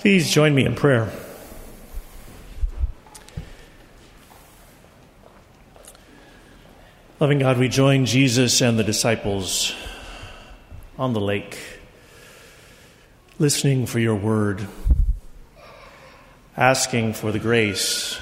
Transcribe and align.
Please 0.00 0.30
join 0.30 0.54
me 0.54 0.64
in 0.64 0.74
prayer. 0.74 1.12
Loving 7.20 7.38
God, 7.38 7.58
we 7.58 7.68
join 7.68 8.06
Jesus 8.06 8.62
and 8.62 8.78
the 8.78 8.82
disciples 8.82 9.74
on 10.96 11.12
the 11.12 11.20
lake, 11.20 11.58
listening 13.38 13.84
for 13.84 13.98
your 13.98 14.14
word, 14.14 14.66
asking 16.56 17.12
for 17.12 17.30
the 17.30 17.38
grace 17.38 18.18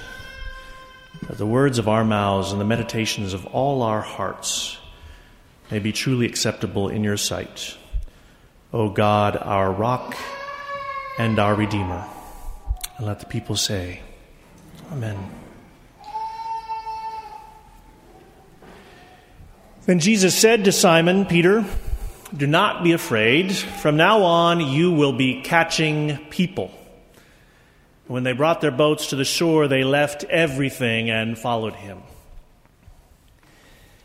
that 1.28 1.38
the 1.38 1.46
words 1.46 1.78
of 1.78 1.86
our 1.86 2.04
mouths 2.04 2.50
and 2.50 2.60
the 2.60 2.64
meditations 2.64 3.32
of 3.32 3.46
all 3.46 3.82
our 3.82 4.00
hearts 4.00 4.78
may 5.70 5.78
be 5.78 5.92
truly 5.92 6.26
acceptable 6.26 6.88
in 6.88 7.04
your 7.04 7.16
sight. 7.16 7.76
O 8.72 8.90
God, 8.90 9.36
our 9.36 9.70
rock 9.70 10.16
and 11.18 11.38
our 11.38 11.54
Redeemer. 11.54 12.06
And 12.96 13.06
let 13.06 13.20
the 13.20 13.26
people 13.26 13.56
say, 13.56 14.00
Amen. 14.92 15.18
Then 19.84 20.00
Jesus 20.00 20.38
said 20.38 20.64
to 20.64 20.72
Simon 20.72 21.26
Peter, 21.26 21.64
Do 22.36 22.46
not 22.46 22.84
be 22.84 22.92
afraid. 22.92 23.52
From 23.52 23.96
now 23.96 24.22
on, 24.22 24.60
you 24.60 24.92
will 24.92 25.14
be 25.14 25.42
catching 25.42 26.18
people. 26.30 26.70
When 28.06 28.22
they 28.22 28.32
brought 28.32 28.60
their 28.60 28.70
boats 28.70 29.08
to 29.08 29.16
the 29.16 29.24
shore, 29.24 29.68
they 29.68 29.84
left 29.84 30.24
everything 30.24 31.10
and 31.10 31.38
followed 31.38 31.74
him. 31.74 32.02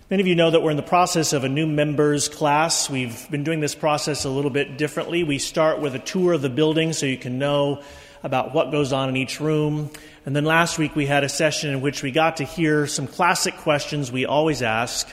Many 0.09 0.19
of 0.19 0.27
you 0.27 0.35
know 0.35 0.51
that 0.51 0.61
we're 0.61 0.71
in 0.71 0.77
the 0.77 0.83
process 0.83 1.31
of 1.31 1.45
a 1.45 1.49
new 1.49 1.65
members 1.65 2.27
class. 2.27 2.89
We've 2.89 3.25
been 3.31 3.45
doing 3.45 3.61
this 3.61 3.73
process 3.73 4.25
a 4.25 4.29
little 4.29 4.51
bit 4.51 4.77
differently. 4.77 5.23
We 5.23 5.39
start 5.39 5.79
with 5.79 5.95
a 5.95 5.99
tour 5.99 6.33
of 6.33 6.41
the 6.41 6.49
building 6.49 6.91
so 6.91 7.05
you 7.05 7.17
can 7.17 7.39
know 7.39 7.81
about 8.21 8.53
what 8.53 8.69
goes 8.69 8.91
on 8.91 9.07
in 9.07 9.15
each 9.15 9.39
room. 9.39 9.89
And 10.25 10.35
then 10.35 10.43
last 10.43 10.77
week 10.77 10.93
we 10.93 11.05
had 11.05 11.23
a 11.23 11.29
session 11.29 11.69
in 11.69 11.79
which 11.79 12.03
we 12.03 12.11
got 12.11 12.37
to 12.37 12.43
hear 12.43 12.85
some 12.85 13.07
classic 13.07 13.55
questions 13.55 14.11
we 14.11 14.25
always 14.25 14.61
ask. 14.61 15.09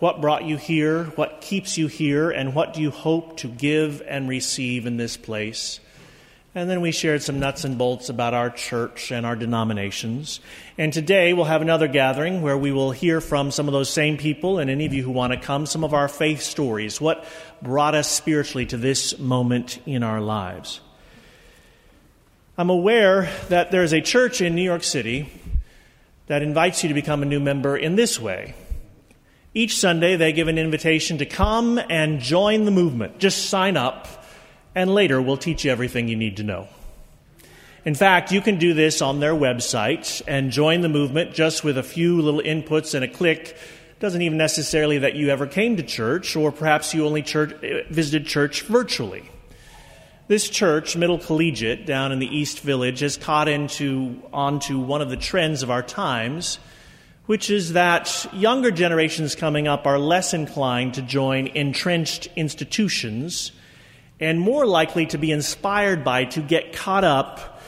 What 0.00 0.20
brought 0.20 0.42
you 0.42 0.56
here? 0.56 1.04
What 1.14 1.40
keeps 1.40 1.78
you 1.78 1.86
here? 1.86 2.28
And 2.28 2.56
what 2.56 2.74
do 2.74 2.82
you 2.82 2.90
hope 2.90 3.36
to 3.38 3.48
give 3.48 4.02
and 4.04 4.28
receive 4.28 4.86
in 4.86 4.96
this 4.96 5.16
place? 5.16 5.78
And 6.56 6.70
then 6.70 6.80
we 6.80 6.92
shared 6.92 7.20
some 7.20 7.40
nuts 7.40 7.64
and 7.64 7.76
bolts 7.76 8.08
about 8.08 8.32
our 8.32 8.48
church 8.48 9.10
and 9.10 9.26
our 9.26 9.34
denominations. 9.34 10.38
And 10.78 10.92
today 10.92 11.32
we'll 11.32 11.46
have 11.46 11.62
another 11.62 11.88
gathering 11.88 12.42
where 12.42 12.56
we 12.56 12.70
will 12.70 12.92
hear 12.92 13.20
from 13.20 13.50
some 13.50 13.66
of 13.66 13.72
those 13.72 13.90
same 13.90 14.16
people 14.18 14.60
and 14.60 14.70
any 14.70 14.86
of 14.86 14.92
you 14.92 15.02
who 15.02 15.10
want 15.10 15.32
to 15.32 15.38
come, 15.40 15.66
some 15.66 15.82
of 15.82 15.94
our 15.94 16.06
faith 16.06 16.42
stories. 16.42 17.00
What 17.00 17.24
brought 17.60 17.96
us 17.96 18.08
spiritually 18.08 18.66
to 18.66 18.76
this 18.76 19.18
moment 19.18 19.80
in 19.84 20.04
our 20.04 20.20
lives? 20.20 20.80
I'm 22.56 22.70
aware 22.70 23.28
that 23.48 23.72
there's 23.72 23.92
a 23.92 24.00
church 24.00 24.40
in 24.40 24.54
New 24.54 24.62
York 24.62 24.84
City 24.84 25.28
that 26.28 26.42
invites 26.42 26.84
you 26.84 26.88
to 26.88 26.94
become 26.94 27.24
a 27.24 27.26
new 27.26 27.40
member 27.40 27.76
in 27.76 27.96
this 27.96 28.20
way. 28.20 28.54
Each 29.54 29.76
Sunday, 29.76 30.14
they 30.14 30.32
give 30.32 30.46
an 30.46 30.58
invitation 30.58 31.18
to 31.18 31.26
come 31.26 31.80
and 31.90 32.20
join 32.20 32.64
the 32.64 32.70
movement. 32.70 33.18
Just 33.18 33.50
sign 33.50 33.76
up 33.76 34.23
and 34.74 34.92
later 34.92 35.20
we'll 35.20 35.36
teach 35.36 35.64
you 35.64 35.70
everything 35.70 36.08
you 36.08 36.16
need 36.16 36.36
to 36.38 36.42
know. 36.42 36.68
In 37.84 37.94
fact, 37.94 38.32
you 38.32 38.40
can 38.40 38.58
do 38.58 38.72
this 38.72 39.02
on 39.02 39.20
their 39.20 39.34
website 39.34 40.22
and 40.26 40.50
join 40.50 40.80
the 40.80 40.88
movement 40.88 41.34
just 41.34 41.62
with 41.62 41.76
a 41.76 41.82
few 41.82 42.22
little 42.22 42.40
inputs 42.40 42.94
and 42.94 43.04
a 43.04 43.08
click. 43.08 43.58
It 43.90 44.00
doesn't 44.00 44.22
even 44.22 44.38
necessarily 44.38 44.98
that 44.98 45.16
you 45.16 45.28
ever 45.28 45.46
came 45.46 45.76
to 45.76 45.82
church, 45.82 46.34
or 46.34 46.50
perhaps 46.50 46.94
you 46.94 47.04
only 47.04 47.20
church, 47.20 47.54
visited 47.90 48.26
church 48.26 48.62
virtually. 48.62 49.30
This 50.28 50.48
church, 50.48 50.96
Middle 50.96 51.18
Collegiate, 51.18 51.84
down 51.84 52.10
in 52.10 52.20
the 52.20 52.34
East 52.34 52.60
Village, 52.60 53.00
has 53.00 53.18
caught 53.18 53.48
into 53.48 54.22
onto 54.32 54.78
one 54.78 55.02
of 55.02 55.10
the 55.10 55.18
trends 55.18 55.62
of 55.62 55.70
our 55.70 55.82
times, 55.82 56.58
which 57.26 57.50
is 57.50 57.74
that 57.74 58.26
younger 58.32 58.70
generations 58.70 59.34
coming 59.34 59.68
up 59.68 59.86
are 59.86 59.98
less 59.98 60.32
inclined 60.32 60.94
to 60.94 61.02
join 61.02 61.48
entrenched 61.48 62.28
institutions 62.34 63.52
and 64.24 64.40
more 64.40 64.66
likely 64.66 65.06
to 65.06 65.18
be 65.18 65.30
inspired 65.30 66.04
by, 66.04 66.24
to 66.24 66.40
get 66.40 66.72
caught 66.72 67.04
up 67.04 67.60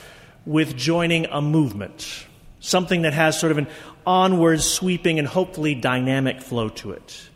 with 0.45 0.75
joining 0.75 1.25
a 1.25 1.41
movement, 1.41 2.25
something 2.59 3.03
that 3.03 3.13
has 3.13 3.39
sort 3.39 3.51
of 3.51 3.57
an 3.57 3.67
onward 4.05 4.61
sweeping 4.61 5.19
and 5.19 5.27
hopefully 5.27 5.75
dynamic 5.75 6.41
flow 6.41 6.69
to 6.69 6.91
it. 6.91 7.29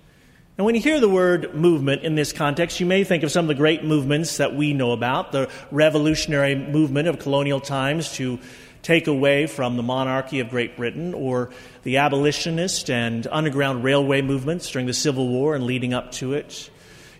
And 0.57 0.65
when 0.65 0.75
you 0.75 0.81
hear 0.81 0.99
the 0.99 1.09
word 1.09 1.55
movement 1.55 2.03
in 2.03 2.15
this 2.15 2.33
context, 2.33 2.79
you 2.79 2.85
may 2.85 3.03
think 3.03 3.23
of 3.23 3.31
some 3.31 3.45
of 3.45 3.47
the 3.47 3.55
great 3.55 3.83
movements 3.83 4.37
that 4.37 4.55
we 4.55 4.73
know 4.73 4.91
about 4.91 5.31
the 5.31 5.49
revolutionary 5.71 6.55
movement 6.55 7.07
of 7.07 7.19
colonial 7.19 7.59
times 7.59 8.13
to 8.13 8.39
take 8.81 9.07
away 9.07 9.47
from 9.47 9.77
the 9.77 9.83
monarchy 9.83 10.39
of 10.39 10.49
Great 10.49 10.75
Britain, 10.75 11.13
or 11.13 11.51
the 11.83 11.97
abolitionist 11.97 12.89
and 12.89 13.27
underground 13.31 13.83
railway 13.83 14.21
movements 14.21 14.69
during 14.71 14.88
the 14.88 14.93
Civil 14.93 15.27
War 15.27 15.53
and 15.53 15.65
leading 15.65 15.93
up 15.93 16.11
to 16.13 16.33
it 16.33 16.69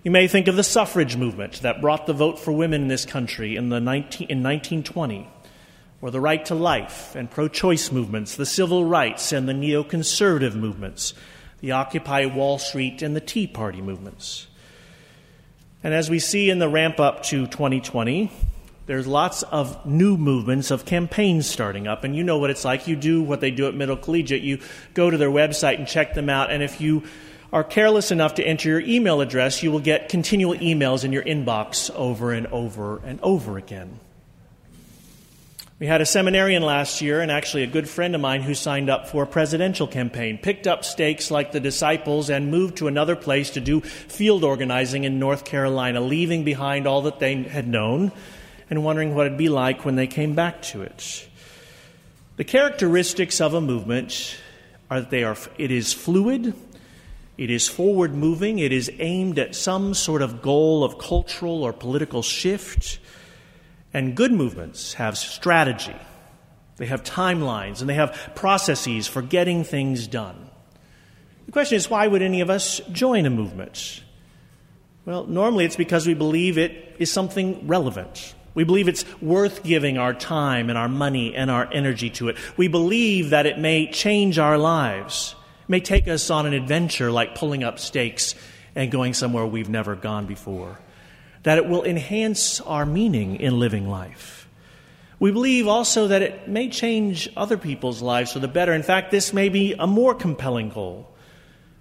you 0.04 0.12
may 0.12 0.28
think 0.28 0.48
of 0.48 0.56
the 0.56 0.64
suffrage 0.64 1.16
movement 1.16 1.62
that 1.62 1.82
brought 1.82 2.08
the 2.08 2.14
vote 2.14 2.40
for 2.40 2.52
women 2.52 2.84
in 2.84 2.88
this 2.88 3.06
country 3.06 3.56
in, 3.56 3.70
the 3.70 3.80
19, 3.80 4.30
in 4.30 4.42
1920, 4.42 5.30
or 6.02 6.10
the 6.10 6.20
right 6.20 6.44
to 6.46 6.56
life 6.56 7.16
and 7.16 7.30
pro 7.30 7.48
choice 7.48 7.92
movements, 7.92 8.36
the 8.36 8.46
civil 8.46 8.84
rights 8.84 9.32
and 9.32 9.48
the 9.48 9.54
neoconservative 9.54 10.56
movements, 10.56 11.14
the 11.60 11.72
Occupy 11.72 12.26
Wall 12.26 12.58
Street 12.58 13.04
and 13.04 13.16
the 13.16 13.22
Tea 13.22 13.46
Party 13.46 13.82
movements. 13.82 14.48
And 15.84 15.94
as 15.94 16.10
we 16.10 16.18
see 16.18 16.50
in 16.50 16.58
the 16.58 16.70
ramp 16.70 17.00
up 17.00 17.24
to 17.26 17.46
2020, 17.46 18.32
there's 18.88 19.06
lots 19.06 19.44
of 19.44 19.86
new 19.86 20.18
movements 20.18 20.72
of 20.72 20.86
campaigns 20.86 21.46
starting 21.46 21.88
up, 21.88 22.04
and 22.04 22.16
you 22.16 22.24
know 22.24 22.40
what 22.40 22.50
it's 22.50 22.66
like. 22.66 22.88
You 22.88 22.96
do 22.96 23.22
what 23.22 23.40
they 23.40 23.52
do 23.52 23.68
at 23.68 23.76
Middle 23.76 23.98
Collegiate. 23.98 24.42
You 24.42 24.60
go 24.96 25.12
to 25.12 25.18
their 25.18 25.30
website 25.30 25.78
and 25.78 25.88
check 25.88 26.16
them 26.16 26.30
out, 26.30 26.52
and 26.52 26.64
if 26.64 26.82
you 26.82 27.04
are 27.54 27.64
careless 27.64 28.12
enough 28.12 28.36
to 28.36 28.44
enter 28.44 28.70
your 28.70 28.80
email 28.80 29.22
address, 29.22 29.62
you 29.62 29.72
will 29.72 29.80
get 29.80 30.10
continual 30.10 30.56
emails 30.56 31.04
in 31.04 31.12
your 31.12 31.24
inbox 31.24 31.94
over 31.96 32.32
and 32.32 32.48
over 32.48 33.02
and 33.06 33.20
over 33.22 33.58
again. 33.58 34.00
We 35.78 35.88
had 35.88 36.00
a 36.00 36.06
seminarian 36.06 36.62
last 36.62 37.02
year, 37.02 37.22
and 37.22 37.32
actually 37.32 37.64
a 37.64 37.68
good 37.68 37.90
friend 37.90 38.14
of 38.14 38.22
mine 38.22 38.44
who 38.44 38.54
signed 38.54 38.88
up 38.88 39.08
for 39.08 39.24
a 39.24 39.28
presidential 39.28 39.88
campaign, 39.88 40.38
picked 40.38 40.68
up 40.68 40.86
stakes 40.86 41.32
like 41.32 41.52
the 41.52 41.60
disciples, 41.60 42.30
and 42.30 42.52
moved 42.52 42.78
to 42.78 42.88
another 42.88 43.16
place 43.16 43.50
to 43.52 43.60
do 43.60 43.82
field 43.82 44.44
organizing 44.44 45.06
in 45.06 45.18
North 45.18 45.44
Carolina, 45.44 46.00
leaving 46.00 46.44
behind 46.44 46.86
all 46.86 47.02
that 47.02 47.18
they 47.18 47.42
had 47.42 47.68
known 47.68 48.12
and 48.70 48.84
wondering 48.84 49.16
what 49.16 49.26
it'd 49.26 49.40
be 49.40 49.50
like 49.50 49.84
when 49.84 49.96
they 49.96 50.06
came 50.06 50.36
back 50.36 50.62
to 50.62 50.84
it. 50.84 51.28
The 52.38 52.44
characteristics 52.44 53.42
of 53.42 53.56
a 53.56 53.60
movement 53.60 54.38
are 54.90 55.02
that 55.02 55.10
they 55.10 55.24
are, 55.24 55.36
it 55.58 55.72
is 55.72 55.94
fluid, 55.94 56.54
it 57.42 57.50
is 57.50 57.68
forward 57.68 58.14
moving. 58.14 58.60
It 58.60 58.72
is 58.72 58.92
aimed 59.00 59.40
at 59.40 59.56
some 59.56 59.96
sort 59.96 60.22
of 60.22 60.44
goal 60.44 60.84
of 60.84 61.00
cultural 61.00 61.64
or 61.64 61.74
political 61.74 62.22
shift. 62.22 63.00
And 63.92 64.16
good 64.16 64.32
movements 64.32 64.94
have 64.94 65.18
strategy, 65.18 65.96
they 66.78 66.86
have 66.86 67.02
timelines, 67.02 67.82
and 67.82 67.90
they 67.90 67.96
have 67.96 68.34
processes 68.36 69.08
for 69.08 69.24
getting 69.24 69.64
things 69.64 70.06
done. 70.06 70.52
The 71.48 71.52
question 71.52 71.78
is 71.78 71.90
why 71.90 72.06
would 72.06 72.22
any 72.22 72.42
of 72.42 72.52
us 72.52 72.80
join 72.92 73.26
a 73.26 73.32
movement? 73.32 74.04
Well, 75.06 75.26
normally 75.26 75.66
it's 75.66 75.76
because 75.76 76.06
we 76.06 76.14
believe 76.14 76.60
it 76.60 76.96
is 77.00 77.12
something 77.12 77.66
relevant. 77.66 78.36
We 78.54 78.66
believe 78.66 78.88
it's 78.88 79.04
worth 79.20 79.64
giving 79.64 79.98
our 79.98 80.14
time 80.14 80.70
and 80.70 80.78
our 80.78 80.90
money 80.90 81.36
and 81.36 81.50
our 81.50 81.68
energy 81.74 82.12
to 82.12 82.30
it. 82.30 82.38
We 82.56 82.68
believe 82.68 83.32
that 83.32 83.48
it 83.48 83.58
may 83.58 83.90
change 83.90 84.38
our 84.38 84.60
lives 84.60 85.34
may 85.68 85.80
take 85.80 86.08
us 86.08 86.30
on 86.30 86.46
an 86.46 86.54
adventure 86.54 87.12
like 87.12 87.36
pulling 87.36 87.64
up 87.64 87.80
stakes 87.80 88.36
and 88.76 88.92
going 88.92 89.14
somewhere 89.14 89.46
we've 89.46 89.70
never 89.70 89.96
gone 89.96 90.26
before. 90.26 90.80
That 91.44 91.58
it 91.58 91.68
will 91.68 91.84
enhance 91.84 92.62
our 92.62 92.86
meaning 92.86 93.38
in 93.38 93.60
living 93.60 93.90
life. 93.90 94.48
We 95.20 95.32
believe 95.32 95.68
also 95.68 96.08
that 96.08 96.24
it 96.24 96.48
may 96.48 96.70
change 96.70 97.30
other 97.38 97.58
people's 97.58 98.02
lives 98.02 98.34
for 98.34 98.40
the 98.40 98.48
better. 98.48 98.74
In 98.74 98.84
fact, 98.84 99.12
this 99.12 99.34
may 99.34 99.50
be 99.50 99.76
a 99.78 99.86
more 99.86 100.16
compelling 100.16 100.70
goal. 100.70 101.08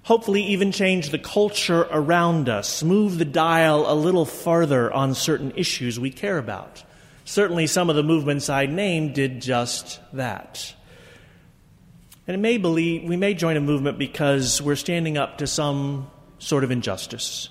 Hopefully, 0.02 0.42
even 0.44 0.72
change 0.72 1.10
the 1.10 1.18
culture 1.18 1.86
around 1.90 2.48
us, 2.48 2.82
move 2.82 3.18
the 3.18 3.24
dial 3.24 3.90
a 3.90 3.94
little 3.94 4.24
farther 4.24 4.92
on 4.92 5.14
certain 5.14 5.52
issues 5.56 6.00
we 6.00 6.10
care 6.10 6.38
about. 6.38 6.82
Certainly, 7.24 7.68
some 7.68 7.90
of 7.90 7.96
the 7.96 8.02
movements 8.02 8.48
I 8.48 8.66
named 8.66 9.14
did 9.14 9.40
just 9.40 10.00
that. 10.14 10.74
And 12.30 12.36
it 12.36 12.42
may 12.42 12.58
believe, 12.58 13.02
we 13.08 13.16
may 13.16 13.34
join 13.34 13.56
a 13.56 13.60
movement 13.60 13.98
because 13.98 14.62
we're 14.62 14.76
standing 14.76 15.18
up 15.18 15.38
to 15.38 15.48
some 15.48 16.08
sort 16.38 16.62
of 16.62 16.70
injustice, 16.70 17.48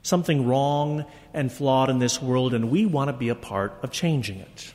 something 0.00 0.46
wrong 0.46 1.04
and 1.34 1.52
flawed 1.52 1.90
in 1.90 1.98
this 1.98 2.22
world, 2.22 2.54
and 2.54 2.70
we 2.70 2.86
want 2.86 3.08
to 3.08 3.12
be 3.12 3.28
a 3.28 3.34
part 3.34 3.78
of 3.82 3.90
changing 3.90 4.38
it. 4.38 4.72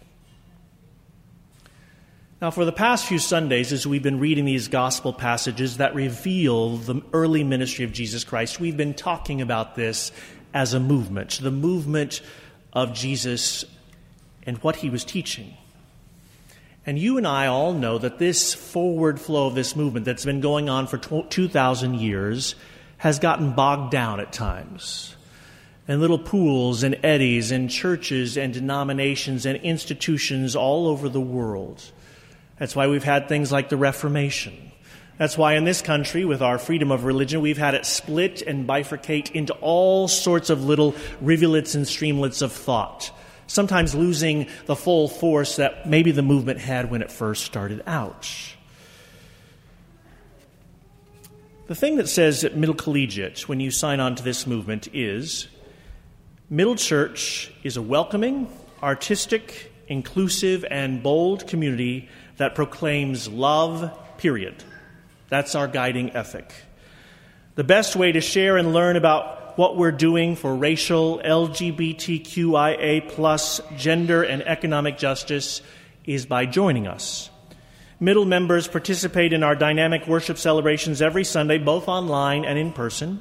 Now, 2.40 2.52
for 2.52 2.66
the 2.66 2.72
past 2.72 3.08
few 3.08 3.18
Sundays, 3.18 3.74
as 3.74 3.88
we've 3.88 4.04
been 4.04 4.20
reading 4.20 4.46
these 4.46 4.68
gospel 4.68 5.12
passages 5.12 5.78
that 5.78 5.96
reveal 5.96 6.78
the 6.78 7.02
early 7.12 7.44
ministry 7.44 7.84
of 7.84 7.92
Jesus 7.92 8.24
Christ, 8.24 8.60
we've 8.60 8.78
been 8.78 8.94
talking 8.94 9.42
about 9.42 9.74
this 9.74 10.12
as 10.54 10.76
a 10.76 10.80
movement, 10.80 11.40
the 11.42 11.50
movement 11.50 12.22
of 12.74 12.94
Jesus 12.94 13.66
and 14.44 14.60
what 14.60 14.76
he 14.76 14.92
was 14.92 15.04
teaching. 15.04 15.58
And 16.88 16.98
you 16.98 17.18
and 17.18 17.28
I 17.28 17.48
all 17.48 17.74
know 17.74 17.98
that 17.98 18.18
this 18.18 18.54
forward 18.54 19.20
flow 19.20 19.48
of 19.48 19.56
this 19.56 19.76
movement 19.76 20.06
that's 20.06 20.24
been 20.24 20.40
going 20.40 20.70
on 20.70 20.88
for 20.88 20.98
2,000 20.98 21.96
years 21.96 22.56
has 22.98 23.20
gotten 23.20 23.52
bogged 23.54 23.92
down 23.92 24.22
at 24.22 24.32
times. 24.32 25.14
And 25.86 26.00
little 26.00 26.18
pools 26.18 26.84
and 26.84 26.98
eddies 27.04 27.52
and 27.52 27.70
churches 27.70 28.38
and 28.38 28.54
denominations 28.54 29.46
and 29.46 29.60
institutions 29.64 30.56
all 30.56 30.88
over 30.88 31.10
the 31.10 31.22
world. 31.22 31.84
That's 32.58 32.76
why 32.76 32.88
we've 32.88 33.04
had 33.04 33.28
things 33.28 33.52
like 33.52 33.68
the 33.68 33.78
Reformation. 33.78 34.72
That's 35.18 35.38
why 35.38 35.56
in 35.56 35.66
this 35.66 35.82
country, 35.82 36.24
with 36.24 36.42
our 36.42 36.58
freedom 36.58 36.92
of 36.92 37.04
religion, 37.04 37.42
we've 37.42 37.58
had 37.58 37.74
it 37.74 37.86
split 37.86 38.42
and 38.44 38.68
bifurcate 38.68 39.32
into 39.32 39.54
all 39.56 40.08
sorts 40.08 40.50
of 40.50 40.64
little 40.64 40.96
rivulets 41.20 41.76
and 41.76 41.86
streamlets 41.86 42.42
of 42.42 42.54
thought, 42.54 43.12
sometimes 43.48 43.96
losing 43.96 44.48
the 44.66 44.76
full 44.76 45.08
force 45.08 45.56
that 45.56 45.90
maybe 45.90 46.12
the 46.12 46.22
movement 46.22 46.60
had 46.60 46.92
when 46.92 47.02
it 47.02 47.12
first 47.12 47.44
started 47.44 47.82
out. 47.88 48.30
The 51.68 51.76
thing 51.76 51.98
that 51.98 52.08
says 52.08 52.46
at 52.46 52.56
Middle 52.56 52.76
Collegiate 52.76 53.50
when 53.50 53.60
you 53.60 53.72
sign 53.72 54.00
on 54.00 54.16
to 54.16 54.24
this 54.24 54.48
movement 54.48 54.88
is 54.94 55.48
Middle 56.50 56.76
Church 56.76 57.52
is 57.64 57.76
a 57.76 57.82
welcoming, 57.82 58.48
artistic, 58.82 59.74
inclusive, 59.90 60.64
and 60.70 61.04
bold 61.04 61.46
community 61.48 62.08
that 62.38 62.56
proclaims 62.56 63.28
love, 63.28 63.92
period. 64.18 64.64
That's 65.28 65.56
our 65.56 65.68
guiding 65.68 66.16
ethic. 66.16 66.54
The 67.56 67.66
best 67.66 67.98
way 67.98 68.14
to 68.14 68.22
share 68.22 68.56
and 68.56 68.72
learn 68.72 68.96
about 68.96 69.37
what 69.58 69.76
we're 69.76 69.92
doing 69.92 70.36
for 70.36 70.56
racial, 70.56 71.20
LGBTQIA, 71.26 73.10
plus 73.10 73.60
gender, 73.76 74.22
and 74.22 74.44
economic 74.44 75.00
justice 75.00 75.64
is 76.06 76.28
by 76.28 76.46
joining 76.46 76.86
us. 76.86 77.32
Middle 78.00 78.26
members 78.26 78.68
participate 78.68 79.34
in 79.34 79.42
our 79.42 79.56
dynamic 79.56 80.06
worship 80.06 80.38
celebrations 80.38 81.02
every 81.02 81.24
Sunday, 81.24 81.58
both 81.58 81.88
online 81.88 82.46
and 82.46 82.60
in 82.60 82.72
person. 82.72 83.20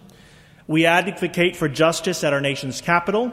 We 0.67 0.85
advocate 0.85 1.57
for 1.57 1.71
justice 1.71 2.23
at 2.23 2.35
our 2.35 2.43
nation's 2.43 2.83
capital, 2.83 3.33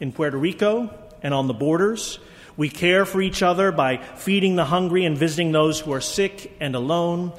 in 0.00 0.10
Puerto 0.10 0.36
Rico, 0.36 0.92
and 1.22 1.32
on 1.32 1.46
the 1.46 1.54
borders. 1.54 2.18
We 2.56 2.68
care 2.68 3.04
for 3.04 3.22
each 3.22 3.44
other 3.44 3.70
by 3.70 3.98
feeding 3.98 4.56
the 4.56 4.64
hungry 4.64 5.04
and 5.04 5.16
visiting 5.16 5.52
those 5.52 5.78
who 5.78 5.92
are 5.92 6.00
sick 6.00 6.56
and 6.58 6.74
alone. 6.74 7.32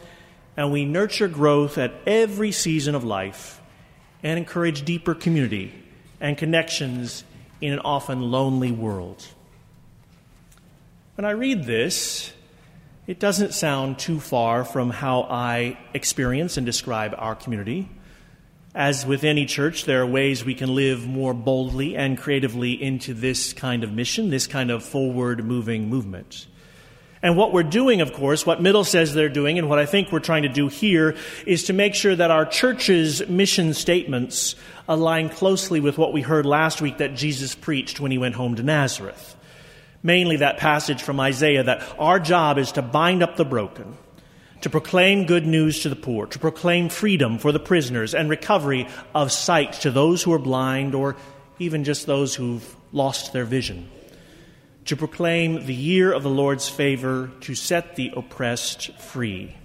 And 0.56 0.72
we 0.72 0.86
nurture 0.86 1.28
growth 1.28 1.78
at 1.78 1.94
every 2.08 2.54
season 2.54 2.96
of 2.96 3.04
life 3.04 3.61
and 4.24 4.38
encourage 4.38 4.86
deeper 4.86 5.16
community 5.16 5.74
and 6.20 6.38
connections 6.38 7.24
in 7.60 7.74
an 7.74 7.80
often 7.80 8.22
lonely 8.22 8.72
world. 8.72 9.26
When 11.16 11.26
I 11.26 11.32
read 11.32 11.66
this, 11.66 12.34
it 13.08 13.20
doesn't 13.20 13.54
sound 13.54 14.00
too 14.00 14.20
far 14.20 14.64
from 14.64 14.90
how 14.90 15.24
I 15.24 15.78
experience 15.94 16.58
and 16.58 16.66
describe 16.66 17.14
our 17.18 17.36
community. 17.36 17.90
As 18.74 19.06
with 19.06 19.24
any 19.24 19.46
church, 19.46 19.86
there 19.86 20.02
are 20.02 20.06
ways 20.06 20.46
we 20.46 20.56
can 20.56 20.74
live 20.74 21.06
more 21.06 21.34
boldly 21.34 21.98
and 21.98 22.18
creatively 22.18 22.82
into 22.82 23.14
this 23.14 23.52
kind 23.52 23.84
of 23.84 23.92
mission, 23.92 24.30
this 24.30 24.48
kind 24.48 24.72
of 24.72 24.84
forward 24.84 25.44
moving 25.44 25.90
movement. 25.90 26.48
And 27.24 27.38
what 27.38 27.54
we're 27.54 27.64
doing, 27.64 28.02
of 28.02 28.14
course, 28.14 28.46
what 28.46 28.62
Middle 28.62 28.84
says 28.84 29.14
they're 29.14 29.30
doing, 29.30 29.60
and 29.60 29.70
what 29.70 29.78
I 29.78 29.86
think 29.86 30.12
we're 30.12 30.20
trying 30.20 30.44
to 30.44 30.50
do 30.50 30.70
here, 30.70 31.16
is 31.46 31.66
to 31.66 31.74
make 31.74 31.94
sure 31.94 32.16
that 32.16 32.32
our 32.32 32.46
church's 32.46 33.28
mission 33.28 33.76
statements 33.76 34.56
align 34.88 35.30
closely 35.30 35.80
with 35.80 36.00
what 36.00 36.14
we 36.14 36.22
heard 36.22 36.48
last 36.48 36.82
week 36.82 36.98
that 36.98 37.16
Jesus 37.16 37.54
preached 37.54 38.00
when 38.00 38.12
he 38.12 38.18
went 38.18 38.36
home 38.36 38.56
to 38.56 38.64
Nazareth. 38.64 39.36
Mainly 40.02 40.38
that 40.38 40.58
passage 40.58 41.04
from 41.04 41.20
Isaiah 41.20 41.64
that 41.64 41.84
our 42.00 42.20
job 42.20 42.58
is 42.58 42.72
to 42.72 42.82
bind 42.82 43.22
up 43.22 43.38
the 43.38 43.46
broken, 43.46 43.96
to 44.62 44.72
proclaim 44.72 45.28
good 45.28 45.46
news 45.46 45.84
to 45.84 45.90
the 45.90 45.96
poor, 45.96 46.26
to 46.26 46.40
proclaim 46.40 46.90
freedom 46.90 47.38
for 47.38 47.52
the 47.52 47.60
prisoners 47.60 48.16
and 48.16 48.32
recovery 48.32 48.88
of 49.14 49.32
sight 49.32 49.74
to 49.74 49.92
those 49.92 50.24
who 50.24 50.34
are 50.34 50.40
blind 50.40 50.96
or 50.96 51.18
even 51.60 51.84
just 51.84 52.08
those 52.08 52.34
who've 52.34 52.76
lost 52.92 53.32
their 53.32 53.46
vision, 53.46 53.90
to 54.86 54.96
proclaim 54.96 55.66
the 55.66 55.74
year 55.74 56.12
of 56.12 56.24
the 56.24 56.30
Lord's 56.30 56.68
favor, 56.68 57.32
to 57.42 57.56
set 57.56 57.96
the 57.96 58.12
oppressed 58.16 58.98
free. 59.00 59.56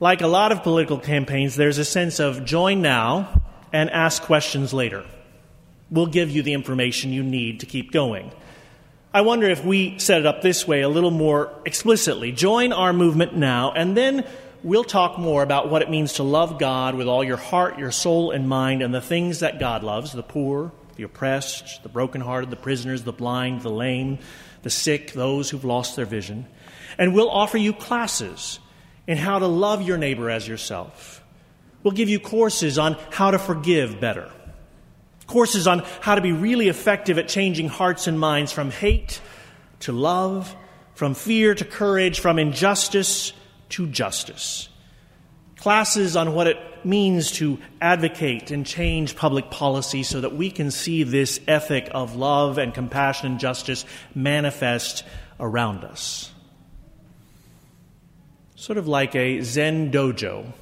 Like 0.00 0.22
a 0.22 0.26
lot 0.26 0.50
of 0.50 0.62
political 0.62 0.98
campaigns, 0.98 1.56
there's 1.56 1.78
a 1.78 1.84
sense 1.84 2.20
of 2.20 2.44
join 2.44 2.82
now 2.82 3.42
and 3.72 3.90
ask 3.90 4.22
questions 4.22 4.72
later. 4.72 5.04
We'll 5.90 6.06
give 6.06 6.30
you 6.30 6.42
the 6.42 6.52
information 6.52 7.12
you 7.12 7.22
need 7.22 7.60
to 7.60 7.66
keep 7.66 7.92
going. 7.92 8.32
I 9.12 9.22
wonder 9.22 9.48
if 9.48 9.64
we 9.64 9.98
set 9.98 10.20
it 10.20 10.26
up 10.26 10.40
this 10.40 10.66
way 10.66 10.82
a 10.82 10.88
little 10.88 11.10
more 11.10 11.52
explicitly. 11.66 12.32
Join 12.32 12.72
our 12.72 12.92
movement 12.92 13.34
now, 13.36 13.72
and 13.72 13.96
then 13.96 14.24
we'll 14.62 14.84
talk 14.84 15.18
more 15.18 15.42
about 15.42 15.68
what 15.68 15.82
it 15.82 15.90
means 15.90 16.14
to 16.14 16.22
love 16.22 16.58
God 16.58 16.94
with 16.94 17.08
all 17.08 17.24
your 17.24 17.36
heart, 17.36 17.78
your 17.78 17.90
soul, 17.90 18.30
and 18.30 18.48
mind, 18.48 18.82
and 18.82 18.94
the 18.94 19.00
things 19.00 19.40
that 19.40 19.58
God 19.58 19.82
loves 19.82 20.12
the 20.12 20.22
poor, 20.22 20.70
the 21.00 21.06
oppressed, 21.06 21.82
the 21.82 21.88
brokenhearted, 21.88 22.50
the 22.50 22.56
prisoners, 22.56 23.04
the 23.04 23.12
blind, 23.12 23.62
the 23.62 23.70
lame, 23.70 24.18
the 24.60 24.68
sick, 24.68 25.12
those 25.14 25.48
who've 25.48 25.64
lost 25.64 25.96
their 25.96 26.04
vision. 26.04 26.46
And 26.98 27.14
we'll 27.14 27.30
offer 27.30 27.56
you 27.56 27.72
classes 27.72 28.58
in 29.06 29.16
how 29.16 29.38
to 29.38 29.46
love 29.46 29.80
your 29.80 29.96
neighbor 29.96 30.28
as 30.28 30.46
yourself. 30.46 31.24
We'll 31.82 31.94
give 31.94 32.10
you 32.10 32.20
courses 32.20 32.78
on 32.78 32.98
how 33.10 33.30
to 33.30 33.38
forgive 33.38 33.98
better 33.98 34.30
courses 35.26 35.68
on 35.68 35.78
how 36.00 36.16
to 36.16 36.20
be 36.20 36.32
really 36.32 36.66
effective 36.66 37.16
at 37.16 37.28
changing 37.28 37.68
hearts 37.68 38.08
and 38.08 38.18
minds 38.18 38.50
from 38.50 38.68
hate 38.72 39.20
to 39.78 39.92
love, 39.92 40.56
from 40.94 41.14
fear 41.14 41.54
to 41.54 41.64
courage, 41.64 42.18
from 42.18 42.36
injustice 42.36 43.32
to 43.68 43.86
justice. 43.86 44.68
Classes 45.56 46.16
on 46.16 46.34
what 46.34 46.48
it 46.48 46.58
means 46.84 47.30
to 47.32 47.58
advocate 47.80 48.50
and 48.50 48.66
change 48.66 49.16
public 49.16 49.50
policy 49.50 50.02
so 50.02 50.20
that 50.20 50.34
we 50.34 50.50
can 50.50 50.70
see 50.70 51.02
this 51.02 51.40
ethic 51.46 51.88
of 51.92 52.16
love 52.16 52.58
and 52.58 52.74
compassion 52.74 53.32
and 53.32 53.40
justice 53.40 53.84
manifest 54.14 55.04
around 55.38 55.84
us. 55.84 56.30
Sort 58.54 58.78
of 58.78 58.86
like 58.88 59.14
a 59.14 59.40
Zen 59.40 59.90
dojo 59.90 60.52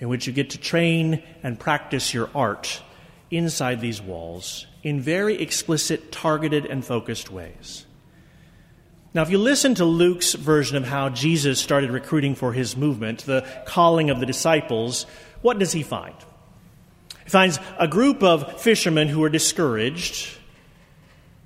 in 0.00 0.08
which 0.08 0.26
you 0.26 0.32
get 0.32 0.50
to 0.50 0.58
train 0.58 1.22
and 1.42 1.58
practice 1.58 2.14
your 2.14 2.30
art 2.34 2.82
inside 3.30 3.80
these 3.80 4.00
walls 4.00 4.66
in 4.82 5.00
very 5.00 5.40
explicit, 5.40 6.12
targeted, 6.12 6.64
and 6.66 6.84
focused 6.84 7.30
ways. 7.30 7.84
Now, 9.14 9.22
if 9.22 9.30
you 9.30 9.38
listen 9.38 9.74
to 9.76 9.84
Luke's 9.84 10.34
version 10.34 10.76
of 10.76 10.84
how 10.84 11.08
Jesus 11.08 11.58
started 11.58 11.90
recruiting 11.90 12.34
for 12.34 12.52
his 12.52 12.76
movement, 12.76 13.20
the 13.20 13.46
calling 13.66 14.10
of 14.10 14.20
the 14.20 14.26
disciples, 14.26 15.06
what 15.42 15.58
does 15.58 15.72
he 15.72 15.82
find? 15.82 16.14
He 17.24 17.30
finds 17.30 17.58
a 17.78 17.88
group 17.88 18.22
of 18.22 18.60
fishermen 18.60 19.08
who 19.08 19.22
are 19.24 19.28
discouraged, 19.28 20.36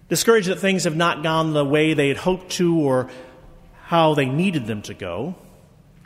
discouraged 0.09 0.49
that 0.49 0.61
things 0.61 0.85
have 0.85 0.97
not 0.97 1.23
gone 1.23 1.53
the 1.53 1.65
way 1.65 1.95
they 1.95 2.09
had 2.09 2.17
hoped 2.17 2.53
to 2.53 2.79
or 2.81 3.11
how 3.85 4.15
they 4.15 4.27
needed 4.27 4.67
them 4.67 4.83
to 4.83 4.95
go, 4.95 5.35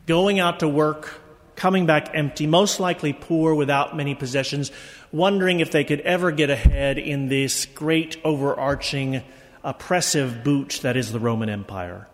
going 0.06 0.40
out 0.40 0.60
to 0.60 0.68
work, 0.68 1.20
coming 1.56 1.86
back 1.86 2.10
empty, 2.14 2.46
most 2.46 2.80
likely 2.80 3.12
poor 3.12 3.54
without 3.54 3.96
many 3.96 4.14
possessions, 4.14 4.70
wondering 5.12 5.60
if 5.60 5.72
they 5.72 5.84
could 5.84 6.00
ever 6.00 6.30
get 6.30 6.50
ahead 6.50 6.98
in 6.98 7.28
this 7.28 7.66
great 7.66 8.16
overarching 8.24 9.22
oppressive 9.64 10.44
boot 10.44 10.78
that 10.82 10.96
is 10.96 11.12
the 11.12 11.18
Roman 11.18 11.48
Empire. 11.48 12.06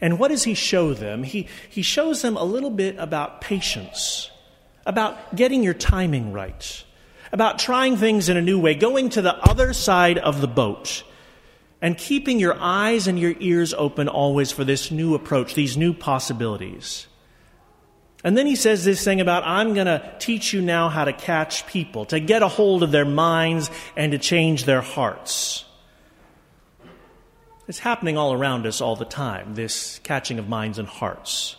And 0.00 0.18
what 0.18 0.28
does 0.28 0.42
he 0.42 0.54
show 0.54 0.94
them? 0.94 1.22
He, 1.22 1.46
he 1.70 1.82
shows 1.82 2.22
them 2.22 2.36
a 2.36 2.42
little 2.42 2.70
bit 2.70 2.96
about 2.98 3.40
patience, 3.40 4.31
about 4.86 5.34
getting 5.34 5.62
your 5.62 5.74
timing 5.74 6.32
right, 6.32 6.84
about 7.32 7.58
trying 7.58 7.96
things 7.96 8.28
in 8.28 8.36
a 8.36 8.42
new 8.42 8.58
way, 8.58 8.74
going 8.74 9.10
to 9.10 9.22
the 9.22 9.34
other 9.34 9.72
side 9.72 10.18
of 10.18 10.40
the 10.40 10.48
boat, 10.48 11.04
and 11.80 11.98
keeping 11.98 12.38
your 12.38 12.56
eyes 12.58 13.06
and 13.06 13.18
your 13.18 13.34
ears 13.40 13.74
open 13.74 14.08
always 14.08 14.52
for 14.52 14.64
this 14.64 14.90
new 14.90 15.14
approach, 15.14 15.54
these 15.54 15.76
new 15.76 15.92
possibilities. 15.92 17.06
And 18.24 18.38
then 18.38 18.46
he 18.46 18.54
says 18.54 18.84
this 18.84 19.02
thing 19.02 19.20
about, 19.20 19.42
I'm 19.44 19.74
going 19.74 19.88
to 19.88 20.14
teach 20.20 20.52
you 20.52 20.60
now 20.60 20.88
how 20.88 21.04
to 21.04 21.12
catch 21.12 21.66
people, 21.66 22.04
to 22.06 22.20
get 22.20 22.42
a 22.42 22.48
hold 22.48 22.84
of 22.84 22.92
their 22.92 23.04
minds 23.04 23.68
and 23.96 24.12
to 24.12 24.18
change 24.18 24.64
their 24.64 24.80
hearts. 24.80 25.64
It's 27.66 27.80
happening 27.80 28.16
all 28.16 28.32
around 28.32 28.66
us 28.66 28.80
all 28.80 28.94
the 28.94 29.04
time, 29.04 29.54
this 29.54 29.98
catching 30.00 30.38
of 30.38 30.48
minds 30.48 30.78
and 30.78 30.86
hearts. 30.86 31.56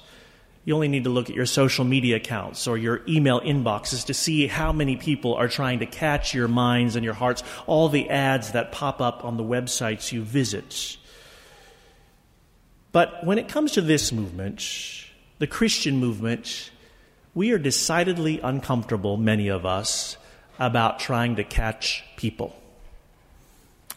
You 0.65 0.75
only 0.75 0.88
need 0.88 1.03
to 1.03 1.10
look 1.10 1.29
at 1.29 1.36
your 1.36 1.46
social 1.46 1.84
media 1.84 2.15
accounts 2.15 2.67
or 2.67 2.77
your 2.77 3.01
email 3.08 3.41
inboxes 3.41 4.05
to 4.05 4.13
see 4.13 4.48
how 4.48 4.72
many 4.72 4.96
people 4.96 5.34
are 5.36 5.50
trying 5.50 5.79
to 5.79 5.86
catch 5.86 6.34
your 6.34 6.48
minds 6.48 6.96
and 6.96 7.03
your 7.03 7.13
hearts, 7.13 7.43
all 7.67 7.89
the 7.89 8.10
ads 8.10 8.53
that 8.53 8.72
pop 8.72 9.01
up 9.01 9.25
on 9.25 9.36
the 9.36 9.43
websites 9.43 10.12
you 10.12 10.22
visit. 10.22 10.98
But 12.93 13.25
when 13.25 13.38
it 13.38 13.50
comes 13.50 13.74
to 13.74 13.82
this 13.82 14.12
movement, 14.12 14.63
the 15.39 15.48
Christian 15.48 15.98
movement, 15.98 16.72
we 17.34 17.51
are 17.51 17.58
decidedly 17.58 18.39
uncomfortable, 18.39 19.17
many 19.17 19.50
of 19.50 19.65
us, 19.65 20.15
about 20.60 21.00
trying 21.00 21.36
to 21.36 21.43
catch 21.43 22.03
people. 22.15 22.55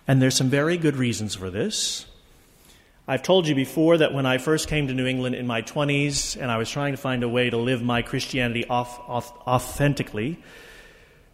And 0.08 0.20
there's 0.20 0.34
some 0.34 0.48
very 0.48 0.78
good 0.78 0.96
reasons 0.96 1.34
for 1.34 1.50
this. 1.50 2.06
I've 3.08 3.22
told 3.22 3.46
you 3.46 3.54
before 3.54 3.98
that 3.98 4.12
when 4.12 4.26
I 4.26 4.38
first 4.38 4.66
came 4.66 4.88
to 4.88 4.94
New 4.94 5.06
England 5.06 5.36
in 5.36 5.46
my 5.46 5.62
20s 5.62 6.36
and 6.40 6.50
I 6.50 6.58
was 6.58 6.68
trying 6.68 6.92
to 6.92 6.96
find 6.96 7.22
a 7.22 7.28
way 7.28 7.48
to 7.48 7.56
live 7.56 7.80
my 7.80 8.02
Christianity 8.02 8.66
off, 8.66 8.98
off, 9.06 9.32
authentically, 9.46 10.38